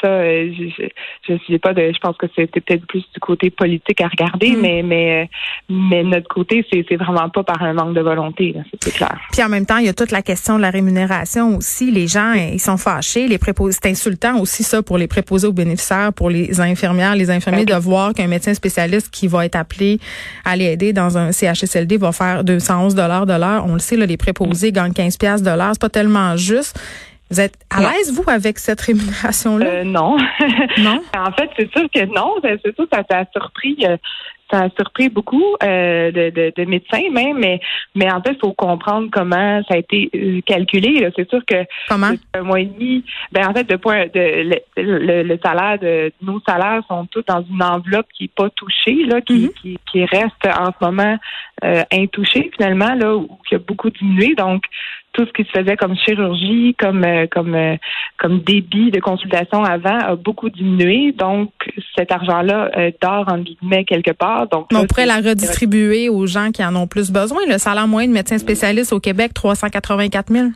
ça, 0.00 0.08
euh, 0.08 0.50
je, 0.56 0.88
je, 1.28 1.34
je, 1.48 1.56
pas 1.56 1.74
de, 1.74 1.92
je 1.92 1.98
pense 1.98 2.16
que 2.16 2.26
c'était 2.34 2.60
peut-être 2.60 2.86
plus 2.86 3.04
du 3.12 3.20
côté 3.20 3.50
politique 3.50 4.00
à 4.00 4.08
regarder, 4.08 4.50
mm. 4.52 4.60
mais 4.60 4.82
mais 4.82 5.30
mais 5.68 6.02
notre 6.02 6.28
côté, 6.28 6.64
c'est 6.70 6.84
c'est 6.88 6.96
vraiment 6.96 7.28
pas 7.28 7.42
par 7.42 7.62
un 7.62 7.72
manque 7.72 7.94
de 7.94 8.00
volonté, 8.00 8.54
c'est 8.80 8.94
clair. 8.94 9.18
Puis 9.32 9.42
en 9.42 9.48
même 9.48 9.66
temps, 9.66 9.78
il 9.78 9.86
y 9.86 9.88
a 9.88 9.94
toute 9.94 10.10
la 10.10 10.22
question 10.22 10.56
de 10.56 10.62
la 10.62 10.70
rémunération 10.70 11.56
aussi. 11.56 11.90
Les 11.90 12.06
gens, 12.06 12.32
ils 12.32 12.60
sont 12.60 12.76
fâchés, 12.76 13.28
les 13.28 13.38
préposés, 13.38 13.78
c'est 13.80 13.90
insultant 13.90 14.38
aussi 14.38 14.62
ça 14.62 14.82
pour 14.82 14.98
les 14.98 15.06
préposés 15.06 15.46
aux 15.46 15.52
bénéficiaires, 15.52 16.12
pour 16.12 16.30
les 16.30 16.60
infirmières, 16.60 17.16
les 17.16 17.30
infirmiers 17.30 17.64
de 17.64 17.74
voir 17.74 18.12
qu'un 18.14 18.28
médecin 18.28 18.54
spécialiste 18.54 19.10
qui 19.10 19.26
va 19.28 19.44
être 19.46 19.56
appelé 19.56 19.98
à 20.44 20.56
les 20.56 20.64
aider 20.66 20.92
dans 20.92 21.18
un 21.18 21.32
CHSLD 21.32 21.96
va 21.96 22.12
faire 22.12 22.44
211 22.44 22.94
dollars 22.94 23.26
de 23.26 23.32
l'heure. 23.32 23.64
On 23.66 23.74
le 23.74 23.78
sait, 23.78 23.96
là, 23.96 24.06
les 24.06 24.16
préposés 24.16 24.72
gagnent 24.72 24.92
15 24.92 25.16
pièces 25.16 25.42
de 25.42 25.50
l'heure, 25.50 25.70
c'est 25.72 25.80
pas 25.80 25.88
tellement 25.88 26.36
juste. 26.36 26.78
Vous 27.30 27.40
êtes 27.40 27.56
à 27.70 27.80
l'aise, 27.80 28.12
vous, 28.12 28.28
avec 28.28 28.58
cette 28.58 28.80
rémunération-là? 28.80 29.66
Euh, 29.66 29.84
non. 29.84 30.16
non? 30.78 31.02
en 31.16 31.32
fait, 31.32 31.50
c'est 31.58 31.70
sûr 31.72 31.88
que 31.92 32.04
non. 32.06 32.34
C'est 32.42 32.74
sûr 32.74 32.88
que 32.88 32.96
ça 32.96 33.02
t'a 33.02 33.24
surpris. 33.32 33.76
Euh, 33.84 33.96
ça 34.50 34.64
a 34.64 34.70
surpris 34.70 35.08
beaucoup 35.08 35.56
euh, 35.62 36.10
de, 36.10 36.30
de, 36.30 36.52
de, 36.54 36.64
médecins 36.64 37.10
même, 37.10 37.38
mais, 37.38 37.60
mais 37.94 38.10
en 38.10 38.22
fait, 38.22 38.32
il 38.32 38.38
faut 38.40 38.52
comprendre 38.52 39.08
comment 39.10 39.62
ça 39.68 39.74
a 39.74 39.78
été 39.78 40.10
euh, 40.14 40.40
calculé. 40.46 41.08
C'est 41.16 41.28
sûr 41.28 41.40
que 41.46 41.64
comment? 41.88 42.12
un 42.34 42.42
mois 42.42 42.60
et 42.60 42.66
demi, 42.66 43.04
ben 43.32 43.48
en 43.48 43.54
fait, 43.54 43.64
de 43.64 43.76
point 43.76 44.06
de 44.06 44.60
le, 44.76 45.22
le, 45.22 45.38
salaire 45.42 45.78
de 45.78 46.12
nos 46.22 46.40
salaires 46.46 46.82
sont 46.88 47.06
tous 47.06 47.24
dans 47.26 47.42
une 47.42 47.62
enveloppe 47.62 48.06
qui 48.14 48.24
n'est 48.24 48.32
pas 48.34 48.50
touchée, 48.50 49.04
là, 49.06 49.20
qui, 49.20 49.46
mm-hmm. 49.46 49.54
qui, 49.60 49.78
qui, 49.90 50.04
reste 50.04 50.46
en 50.46 50.66
ce 50.66 50.84
moment 50.84 51.16
euh, 51.64 51.82
intouchée 51.92 52.50
finalement, 52.56 52.94
là, 52.94 53.16
où 53.16 53.38
qui 53.48 53.54
a 53.54 53.58
beaucoup 53.58 53.90
diminué. 53.90 54.34
Donc, 54.34 54.62
tout 55.14 55.24
ce 55.26 55.32
qui 55.32 55.44
se 55.44 55.58
faisait 55.58 55.76
comme 55.76 55.96
chirurgie, 55.96 56.74
comme 56.78 57.04
euh, 57.04 57.26
comme 57.30 57.54
euh, 57.54 57.76
comme 58.18 58.40
débit 58.40 58.90
de 58.90 59.00
consultation 59.00 59.62
avant 59.64 59.98
a 59.98 60.16
beaucoup 60.16 60.50
diminué. 60.50 61.12
Donc 61.12 61.50
cet 61.96 62.12
argent-là 62.12 62.70
euh, 62.76 62.90
dort 63.00 63.24
en 63.28 63.38
guillemets 63.38 63.84
quelque 63.84 64.10
part. 64.10 64.48
Donc 64.48 64.66
on 64.74 64.86
pourrait 64.86 65.06
la 65.06 65.16
redistribuer 65.16 66.08
aux 66.08 66.26
gens 66.26 66.50
qui 66.50 66.64
en 66.64 66.74
ont 66.76 66.86
plus 66.86 67.10
besoin. 67.10 67.40
Le 67.48 67.58
salaire 67.58 67.86
moyen 67.86 68.08
de 68.08 68.12
médecin 68.12 68.38
spécialiste 68.38 68.92
au 68.92 69.00
Québec, 69.00 69.32
384 69.34 70.32
000 70.32 70.48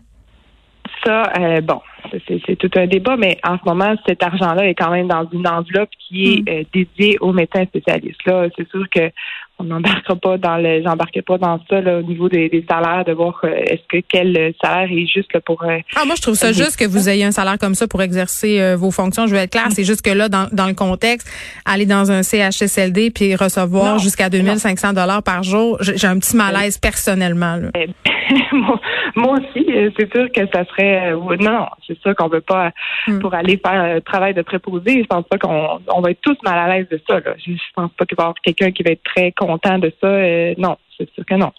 Ça, 1.05 1.23
euh, 1.38 1.61
bon, 1.61 1.81
c'est 2.27 2.57
tout 2.57 2.71
un 2.77 2.87
débat, 2.87 3.17
mais 3.17 3.38
en 3.45 3.59
ce 3.59 3.65
moment, 3.65 3.95
cet 4.07 4.23
argent-là 4.23 4.67
est 4.69 4.75
quand 4.75 4.91
même 4.91 5.09
dans 5.09 5.29
une 5.33 5.47
enveloppe 5.47 5.91
qui 6.09 6.25
est 6.25 6.41
mm. 6.41 6.49
euh, 6.49 6.62
dédiée 6.73 7.19
aux 7.21 7.33
médecins 7.33 7.65
spécialistes. 7.65 8.25
Là, 8.27 8.49
c'est 8.57 8.69
sûr 8.69 8.85
que 8.91 9.11
on 9.59 9.65
n'embarquera 9.65 10.17
pas 10.17 10.38
dans 10.38 10.57
le, 10.57 10.83
j'embarquerai 10.83 11.23
pas 11.23 11.38
dans 11.38 11.61
ça 11.69 11.81
là, 11.81 11.99
au 11.99 12.03
niveau 12.03 12.29
des, 12.29 12.65
salaires, 12.69 13.05
de 13.05 13.12
voir 13.12 13.41
euh, 13.45 13.49
est-ce 13.49 13.83
que 13.88 14.05
quel 14.09 14.55
salaire 14.62 14.88
est 14.91 15.07
juste 15.07 15.33
là, 15.33 15.41
pour. 15.41 15.62
Euh, 15.65 15.79
ah, 15.97 16.05
moi, 16.05 16.15
je 16.17 16.23
trouve 16.23 16.35
ça 16.35 16.53
juste 16.53 16.77
que 16.77 16.87
vous 16.87 17.09
ayez 17.09 17.25
un 17.25 17.33
salaire 17.33 17.59
comme 17.59 17.75
ça 17.75 17.87
pour 17.87 18.03
exercer 18.03 18.75
vos 18.77 18.91
fonctions. 18.91 19.27
Je 19.27 19.35
vais 19.35 19.45
être 19.45 19.53
claire, 19.53 19.69
c'est 19.71 19.85
juste 19.85 20.03
que 20.03 20.11
là, 20.11 20.29
dans, 20.29 20.49
dans 20.53 20.67
le 20.67 20.75
contexte, 20.75 21.29
aller 21.65 21.87
dans 21.87 22.11
un 22.11 22.23
CHSLD 22.23 23.11
puis 23.11 23.35
recevoir 23.35 23.99
jusqu'à 23.99 24.29
2500 24.29 24.93
dollars 24.93 25.23
par 25.23 25.43
jour, 25.43 25.79
j'ai 25.81 26.07
un 26.07 26.19
petit 26.19 26.37
malaise 26.37 26.79
personnellement. 26.79 27.57
Là. 27.57 27.71
Eh, 27.75 27.88
moi, 29.19 29.39
aussi, 29.39 29.67
c'est 29.99 30.13
sûr 30.15 30.31
que 30.33 30.41
ça 30.53 30.65
serait. 30.67 31.13
non, 31.13 31.67
c'est 31.87 31.99
ça 32.03 32.15
qu'on 32.15 32.29
veut 32.29 32.41
pas 32.41 32.71
hmm. 33.07 33.19
pour 33.19 33.35
aller 33.35 33.61
faire 33.65 33.81
un 33.81 34.01
travail 34.01 34.35
de 34.35 34.43
préposé. 34.43 35.03
Je 35.03 35.07
pense 35.07 35.27
pas 35.29 35.39
qu'on 35.39 35.81
on 35.89 36.01
va 36.01 36.11
être 36.11 36.21
tous 36.21 36.37
mal 36.45 36.59
à 36.59 36.75
l'aise 36.75 36.89
de 36.89 37.01
ça. 37.09 37.21
Là. 37.21 37.35
Je, 37.45 37.53
pense 37.75 37.91
pas 37.93 38.07
qu'il 38.07 38.17
va 38.17 38.23
y 38.23 38.27
avoir 38.27 38.35
quelqu'un 38.43 38.71
qui 38.71 38.83
va 38.83 38.93
être 38.93 39.03
très 39.03 39.33
content 39.33 39.79
de 39.79 39.93
ça. 40.01 40.07
Euh, 40.07 40.55
non, 40.57 40.77
c'est 40.97 41.11
sûr 41.15 41.25
que 41.27 41.35
non. 41.35 41.53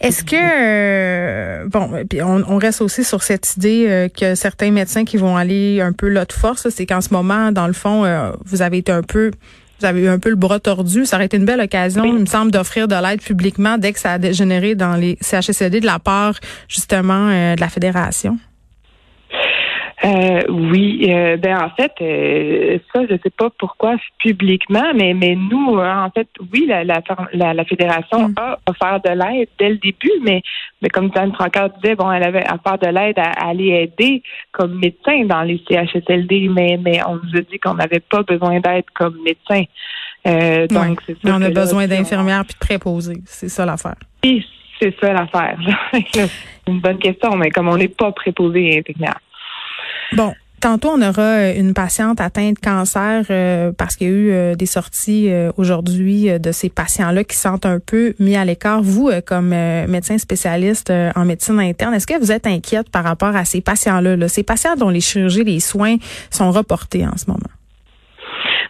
Est-ce 0.00 0.24
que 0.24 0.34
euh, 0.34 1.68
bon, 1.68 1.90
puis 2.08 2.22
on, 2.22 2.56
reste 2.56 2.80
aussi 2.80 3.04
sur 3.04 3.22
cette 3.22 3.56
idée 3.56 3.86
euh, 3.86 4.08
que 4.08 4.34
certains 4.34 4.70
médecins 4.70 5.04
qui 5.04 5.18
vont 5.18 5.36
aller 5.36 5.82
un 5.82 5.92
peu 5.92 6.08
là 6.08 6.24
de 6.24 6.32
force, 6.32 6.70
c'est 6.70 6.86
qu'en 6.86 7.02
ce 7.02 7.12
moment, 7.12 7.52
dans 7.52 7.66
le 7.66 7.74
fond, 7.74 8.04
vous 8.46 8.62
avez 8.62 8.78
été 8.78 8.92
un 8.92 9.02
peu 9.02 9.30
vous 9.80 9.86
avez 9.86 10.02
eu 10.02 10.08
un 10.08 10.18
peu 10.18 10.30
le 10.30 10.36
bras 10.36 10.60
tordu. 10.60 11.06
Ça 11.06 11.16
aurait 11.16 11.26
été 11.26 11.36
une 11.36 11.44
belle 11.44 11.60
occasion, 11.60 12.04
il 12.04 12.20
me 12.20 12.26
semble, 12.26 12.50
d'offrir 12.50 12.88
de 12.88 12.94
l'aide 12.94 13.22
publiquement 13.22 13.78
dès 13.78 13.92
que 13.92 13.98
ça 13.98 14.12
a 14.12 14.18
dégénéré 14.18 14.74
dans 14.74 14.94
les 14.94 15.18
CHSLD 15.20 15.80
de 15.80 15.86
la 15.86 15.98
part 15.98 16.38
justement 16.68 17.28
de 17.28 17.60
la 17.60 17.68
fédération. 17.68 18.38
Euh, 20.02 20.40
oui, 20.48 21.06
euh, 21.10 21.36
ben 21.36 21.58
en 21.62 21.68
fait, 21.70 21.92
euh, 22.00 22.78
ça, 22.92 23.02
je 23.02 23.16
sais 23.22 23.30
pas 23.30 23.50
pourquoi 23.58 23.96
publiquement, 24.18 24.94
mais 24.94 25.12
mais 25.12 25.34
nous, 25.34 25.78
hein, 25.78 26.06
en 26.06 26.10
fait, 26.10 26.26
oui, 26.50 26.64
la 26.66 26.84
la, 26.84 27.02
la, 27.34 27.64
fédération 27.66 28.28
mm. 28.28 28.34
a 28.38 28.58
offert 28.66 29.00
de 29.00 29.10
l'aide 29.10 29.48
dès 29.58 29.68
le 29.68 29.76
début, 29.76 30.12
mais 30.22 30.40
mais 30.80 30.88
comme 30.88 31.10
Diane 31.10 31.34
Francard 31.34 31.68
disait, 31.80 31.96
bon, 31.96 32.10
elle 32.10 32.22
avait 32.22 32.44
offert 32.50 32.78
de 32.78 32.86
l'aide 32.86 33.18
à, 33.18 33.48
aller 33.48 33.90
aider 33.98 34.22
comme 34.52 34.78
médecin 34.78 35.26
dans 35.26 35.42
les 35.42 35.62
CHSLD, 35.68 36.48
mais 36.48 36.78
mais 36.82 37.02
on 37.06 37.16
nous 37.16 37.36
a 37.36 37.42
dit 37.42 37.58
qu'on 37.58 37.74
n'avait 37.74 38.00
pas 38.00 38.22
besoin 38.22 38.58
d'aide 38.58 38.86
comme 38.94 39.18
médecin. 39.22 39.64
donc 40.74 41.00
c'est 41.06 41.18
ça. 41.20 41.36
On 41.36 41.42
a 41.42 41.50
besoin 41.50 41.86
d'infirmières 41.86 42.46
puis 42.46 42.54
de 42.54 42.58
préposés, 42.58 43.20
c'est 43.26 43.50
ça 43.50 43.66
l'affaire. 43.66 43.96
Oui, 44.24 44.46
c'est 44.80 44.98
ça 44.98 45.12
l'affaire. 45.12 45.58
c'est 46.10 46.30
une 46.66 46.80
bonne 46.80 46.98
question, 46.98 47.36
mais 47.36 47.50
comme 47.50 47.68
on 47.68 47.76
n'est 47.76 47.88
pas 47.88 48.12
préposé 48.12 48.78
infirmière. 48.78 49.20
Bon, 50.12 50.34
Tantôt, 50.60 50.90
on 50.90 51.00
aura 51.00 51.22
euh, 51.22 51.54
une 51.56 51.72
patiente 51.72 52.20
atteinte 52.20 52.56
de 52.56 52.60
cancer 52.60 53.24
euh, 53.30 53.72
parce 53.76 53.96
qu'il 53.96 54.06
y 54.08 54.10
a 54.10 54.12
eu 54.12 54.30
euh, 54.30 54.54
des 54.54 54.66
sorties 54.66 55.30
aujourd'hui 55.56 56.28
de 56.38 56.52
ces 56.52 56.68
patients-là 56.68 57.24
qui 57.24 57.36
sentent 57.36 57.64
un 57.64 57.78
peu 57.80 58.14
mis 58.18 58.36
à 58.36 58.44
l'écart. 58.44 58.82
Vous, 58.82 59.10
comme 59.26 59.48
médecin 59.48 60.18
spécialiste 60.18 60.92
en 61.16 61.24
médecine 61.24 61.58
interne, 61.60 61.94
est-ce 61.94 62.06
que 62.06 62.18
vous 62.18 62.30
êtes 62.30 62.46
inquiète 62.46 62.90
par 62.90 63.04
rapport 63.04 63.34
à 63.34 63.44
ces 63.44 63.60
patients-là, 63.60 64.16
là, 64.16 64.28
ces 64.28 64.42
patients 64.42 64.76
dont 64.76 64.90
les 64.90 65.00
chirurgies, 65.00 65.44
les 65.44 65.60
soins 65.60 65.96
sont 66.30 66.50
reportés 66.50 67.06
en 67.06 67.16
ce 67.16 67.26
moment? 67.28 67.40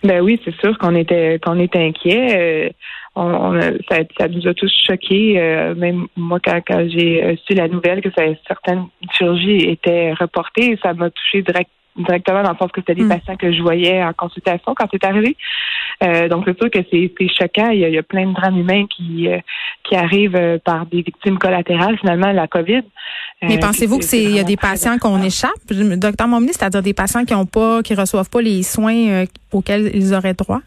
Ben 0.03 0.21
oui, 0.21 0.41
c'est 0.45 0.55
sûr 0.61 0.79
qu'on 0.79 0.95
était 0.95 1.39
qu'on 1.43 1.59
est 1.59 1.75
inquiet. 1.77 2.73
On, 3.17 3.61
ça, 3.91 3.99
ça, 4.19 4.29
nous 4.29 4.47
a 4.47 4.55
tous 4.55 4.73
choqués. 4.87 5.35
même 5.77 6.07
moi, 6.17 6.39
quand, 6.43 6.61
quand 6.67 6.89
j'ai 6.89 7.39
su 7.45 7.55
la 7.55 7.69
nouvelle 7.69 8.01
que 8.03 8.09
certaines 8.47 8.85
chirurgies 9.13 9.69
étaient 9.69 10.13
reportées, 10.13 10.79
ça 10.83 10.95
m'a 10.95 11.11
touché 11.11 11.43
direct, 11.43 11.71
directement 11.97 12.43
dans 12.43 12.53
le 12.53 12.57
sens 12.57 12.71
que 12.73 12.81
c'était 12.81 12.95
des 12.95 13.05
hmm. 13.05 13.09
patients 13.09 13.37
que 13.37 13.53
je 13.53 13.63
voyais 13.63 14.03
en 14.03 14.13
consultation 14.13 14.75
quand 14.75 14.87
c'est 14.93 15.05
arrivé. 15.05 15.37
Euh, 16.03 16.29
donc 16.29 16.45
c'est 16.47 16.59
sûr 16.59 16.71
que 16.71 16.79
c'est 16.91 17.29
choquant. 17.39 17.71
Il 17.71 17.81
y, 17.81 17.99
a, 17.99 18.03
plein 18.03 18.27
de 18.27 18.35
drames 18.35 18.59
humains 18.59 18.87
qui 18.87 19.29
euh, 19.29 19.39
qui 19.85 19.97
arrivent 19.97 20.37
euh, 20.37 20.59
par 20.65 20.87
des 20.87 21.03
victimes 21.03 21.39
collatérales 21.39 21.99
finalement 21.99 22.33
la 22.33 22.47
COVID. 22.47 22.83
Mais 23.43 23.59
pensez-vous 23.59 23.99
que 23.99 24.05
c'est 24.05 24.23
il 24.23 24.37
y 24.37 24.41
a 24.41 24.45
des 24.45 24.57
patients 24.57 24.99
qu'on 24.99 25.23
échappe, 25.23 25.51
docteur 25.71 26.29
Momni, 26.29 26.49
c'est-à-dire 26.53 26.83
des 26.83 26.95
patients 26.95 27.25
qui 27.25 27.35
ont 27.35 27.47
pas 27.47 27.83
qui 27.83 27.95
reçoivent 27.95 28.31
pas 28.31 28.41
les 28.41 28.63
soins 28.63 29.25
auxquels 29.53 29.91
ils 29.95 30.15
auraient 30.15 30.35
droit? 30.35 30.61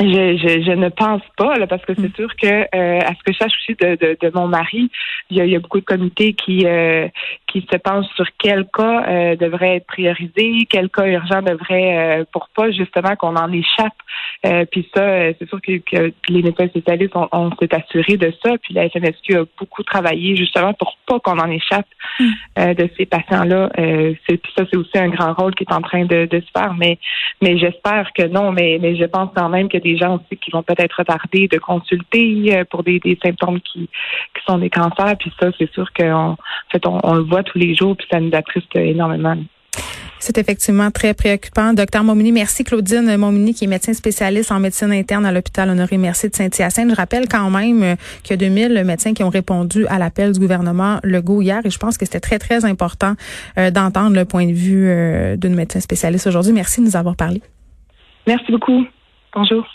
Je, 0.00 0.36
je, 0.38 0.62
je, 0.62 0.72
ne 0.72 0.88
pense 0.88 1.22
pas, 1.36 1.56
là, 1.58 1.66
parce 1.66 1.84
que 1.84 1.94
c'est 1.94 2.08
mm. 2.08 2.14
sûr 2.16 2.34
que 2.36 2.46
euh, 2.46 3.00
à 3.00 3.14
ce 3.14 3.22
que 3.24 3.32
je 3.32 3.38
sache 3.38 3.52
aussi 3.58 3.76
de, 3.78 3.96
de, 3.96 4.16
de 4.18 4.32
mon 4.34 4.48
mari, 4.48 4.90
il 5.30 5.36
y, 5.36 5.40
a, 5.40 5.44
il 5.44 5.52
y, 5.52 5.56
a, 5.56 5.60
beaucoup 5.60 5.80
de 5.80 5.84
comités 5.84 6.32
qui 6.32 6.66
euh, 6.66 7.08
qui 7.52 7.66
se 7.70 7.76
pensent 7.76 8.10
sur 8.16 8.26
quel 8.38 8.66
cas 8.66 9.04
euh, 9.08 9.36
devrait 9.36 9.76
être 9.76 9.86
priorisé, 9.86 10.66
quel 10.70 10.88
cas 10.88 11.06
urgent 11.06 11.42
devrait 11.42 12.20
euh, 12.20 12.24
pour 12.32 12.48
pas 12.54 12.70
justement 12.70 13.14
qu'on 13.16 13.36
en 13.36 13.52
échappe. 13.52 13.92
Euh, 14.46 14.64
puis 14.70 14.88
ça, 14.94 15.32
c'est 15.38 15.48
sûr 15.48 15.60
que, 15.60 15.78
que, 15.78 16.12
les 16.28 16.42
médecins 16.42 16.68
spécialistes 16.68 17.14
on, 17.14 17.28
on 17.32 17.50
s'est 17.60 17.74
assuré 17.74 18.16
de 18.16 18.32
ça. 18.42 18.56
Puis 18.62 18.74
la 18.74 18.88
FMSQ 18.88 19.36
a 19.36 19.44
beaucoup 19.58 19.82
travaillé 19.82 20.34
justement 20.34 20.72
pour 20.72 20.96
pas 21.06 21.20
qu'on 21.20 21.38
en 21.38 21.50
échappe 21.50 21.86
mm. 22.18 22.74
de 22.74 22.88
ces 22.96 23.06
patients-là. 23.06 23.70
c'est, 23.76 24.36
puis 24.38 24.52
ça, 24.56 24.64
c'est 24.70 24.76
aussi 24.76 24.96
un 24.96 25.08
grand 25.08 25.34
rôle 25.34 25.54
qui 25.54 25.64
est 25.64 25.72
en 25.72 25.82
train 25.82 26.04
de, 26.04 26.26
de 26.26 26.40
se 26.40 26.50
faire. 26.58 26.74
Mais 26.74 26.98
mais 27.42 27.58
j'espère 27.58 28.12
que 28.14 28.26
non. 28.26 28.52
Mais 28.52 28.78
mais 28.80 28.96
je 28.96 29.04
pense 29.04 29.30
quand 29.36 29.48
même 29.48 29.68
que 29.68 29.78
des 29.78 29.96
gens 29.96 30.16
aussi 30.16 30.36
qui 30.38 30.50
vont 30.50 30.62
peut-être 30.62 30.96
retarder 30.96 31.48
de 31.48 31.58
consulter 31.58 32.56
euh, 32.56 32.64
pour 32.64 32.82
des, 32.82 33.00
symptômes 33.22 33.60
qui, 33.60 33.88
sont 34.46 34.58
des 34.58 34.70
cancers. 34.70 35.16
Puis 35.18 35.32
ça, 35.40 35.50
c'est 35.58 35.70
sûr 35.72 35.92
qu'on 35.92 36.36
fait, 36.70 36.84
on, 36.86 37.14
le 37.14 37.22
voit 37.22 37.41
tous 37.42 37.58
les 37.58 37.74
jours, 37.74 37.96
puis 37.96 38.06
ça 38.10 38.20
nous 38.20 38.30
attriste 38.32 38.74
énormément. 38.74 39.36
C'est 40.18 40.38
effectivement 40.38 40.92
très 40.92 41.14
préoccupant. 41.14 41.72
Docteur 41.72 42.04
Momini, 42.04 42.30
merci 42.30 42.62
Claudine 42.62 43.16
Momini, 43.16 43.54
qui 43.54 43.64
est 43.64 43.66
médecin 43.66 43.92
spécialiste 43.92 44.52
en 44.52 44.60
médecine 44.60 44.92
interne 44.92 45.26
à 45.26 45.32
l'hôpital 45.32 45.68
Honoré 45.68 45.98
Merci 45.98 46.28
de 46.28 46.34
Saint-Hyacinthe. 46.36 46.90
Je 46.90 46.94
rappelle 46.94 47.26
quand 47.28 47.50
même 47.50 47.82
euh, 47.82 47.96
qu'il 48.22 48.30
y 48.30 48.34
a 48.34 48.36
2000 48.36 48.84
médecins 48.84 49.14
qui 49.14 49.24
ont 49.24 49.30
répondu 49.30 49.84
à 49.88 49.98
l'appel 49.98 50.32
du 50.32 50.38
gouvernement 50.38 51.00
Legault 51.02 51.42
hier 51.42 51.60
et 51.64 51.70
je 51.70 51.78
pense 51.78 51.98
que 51.98 52.04
c'était 52.04 52.20
très, 52.20 52.38
très 52.38 52.64
important 52.64 53.14
euh, 53.58 53.72
d'entendre 53.72 54.14
le 54.14 54.24
point 54.24 54.46
de 54.46 54.52
vue 54.52 55.36
d'une 55.38 55.56
médecin 55.56 55.80
spécialiste 55.80 56.28
aujourd'hui. 56.28 56.52
Merci 56.52 56.80
de 56.80 56.86
nous 56.86 56.96
avoir 56.96 57.16
parlé. 57.16 57.42
Merci 58.28 58.52
beaucoup. 58.52 58.86
Bonjour. 59.34 59.66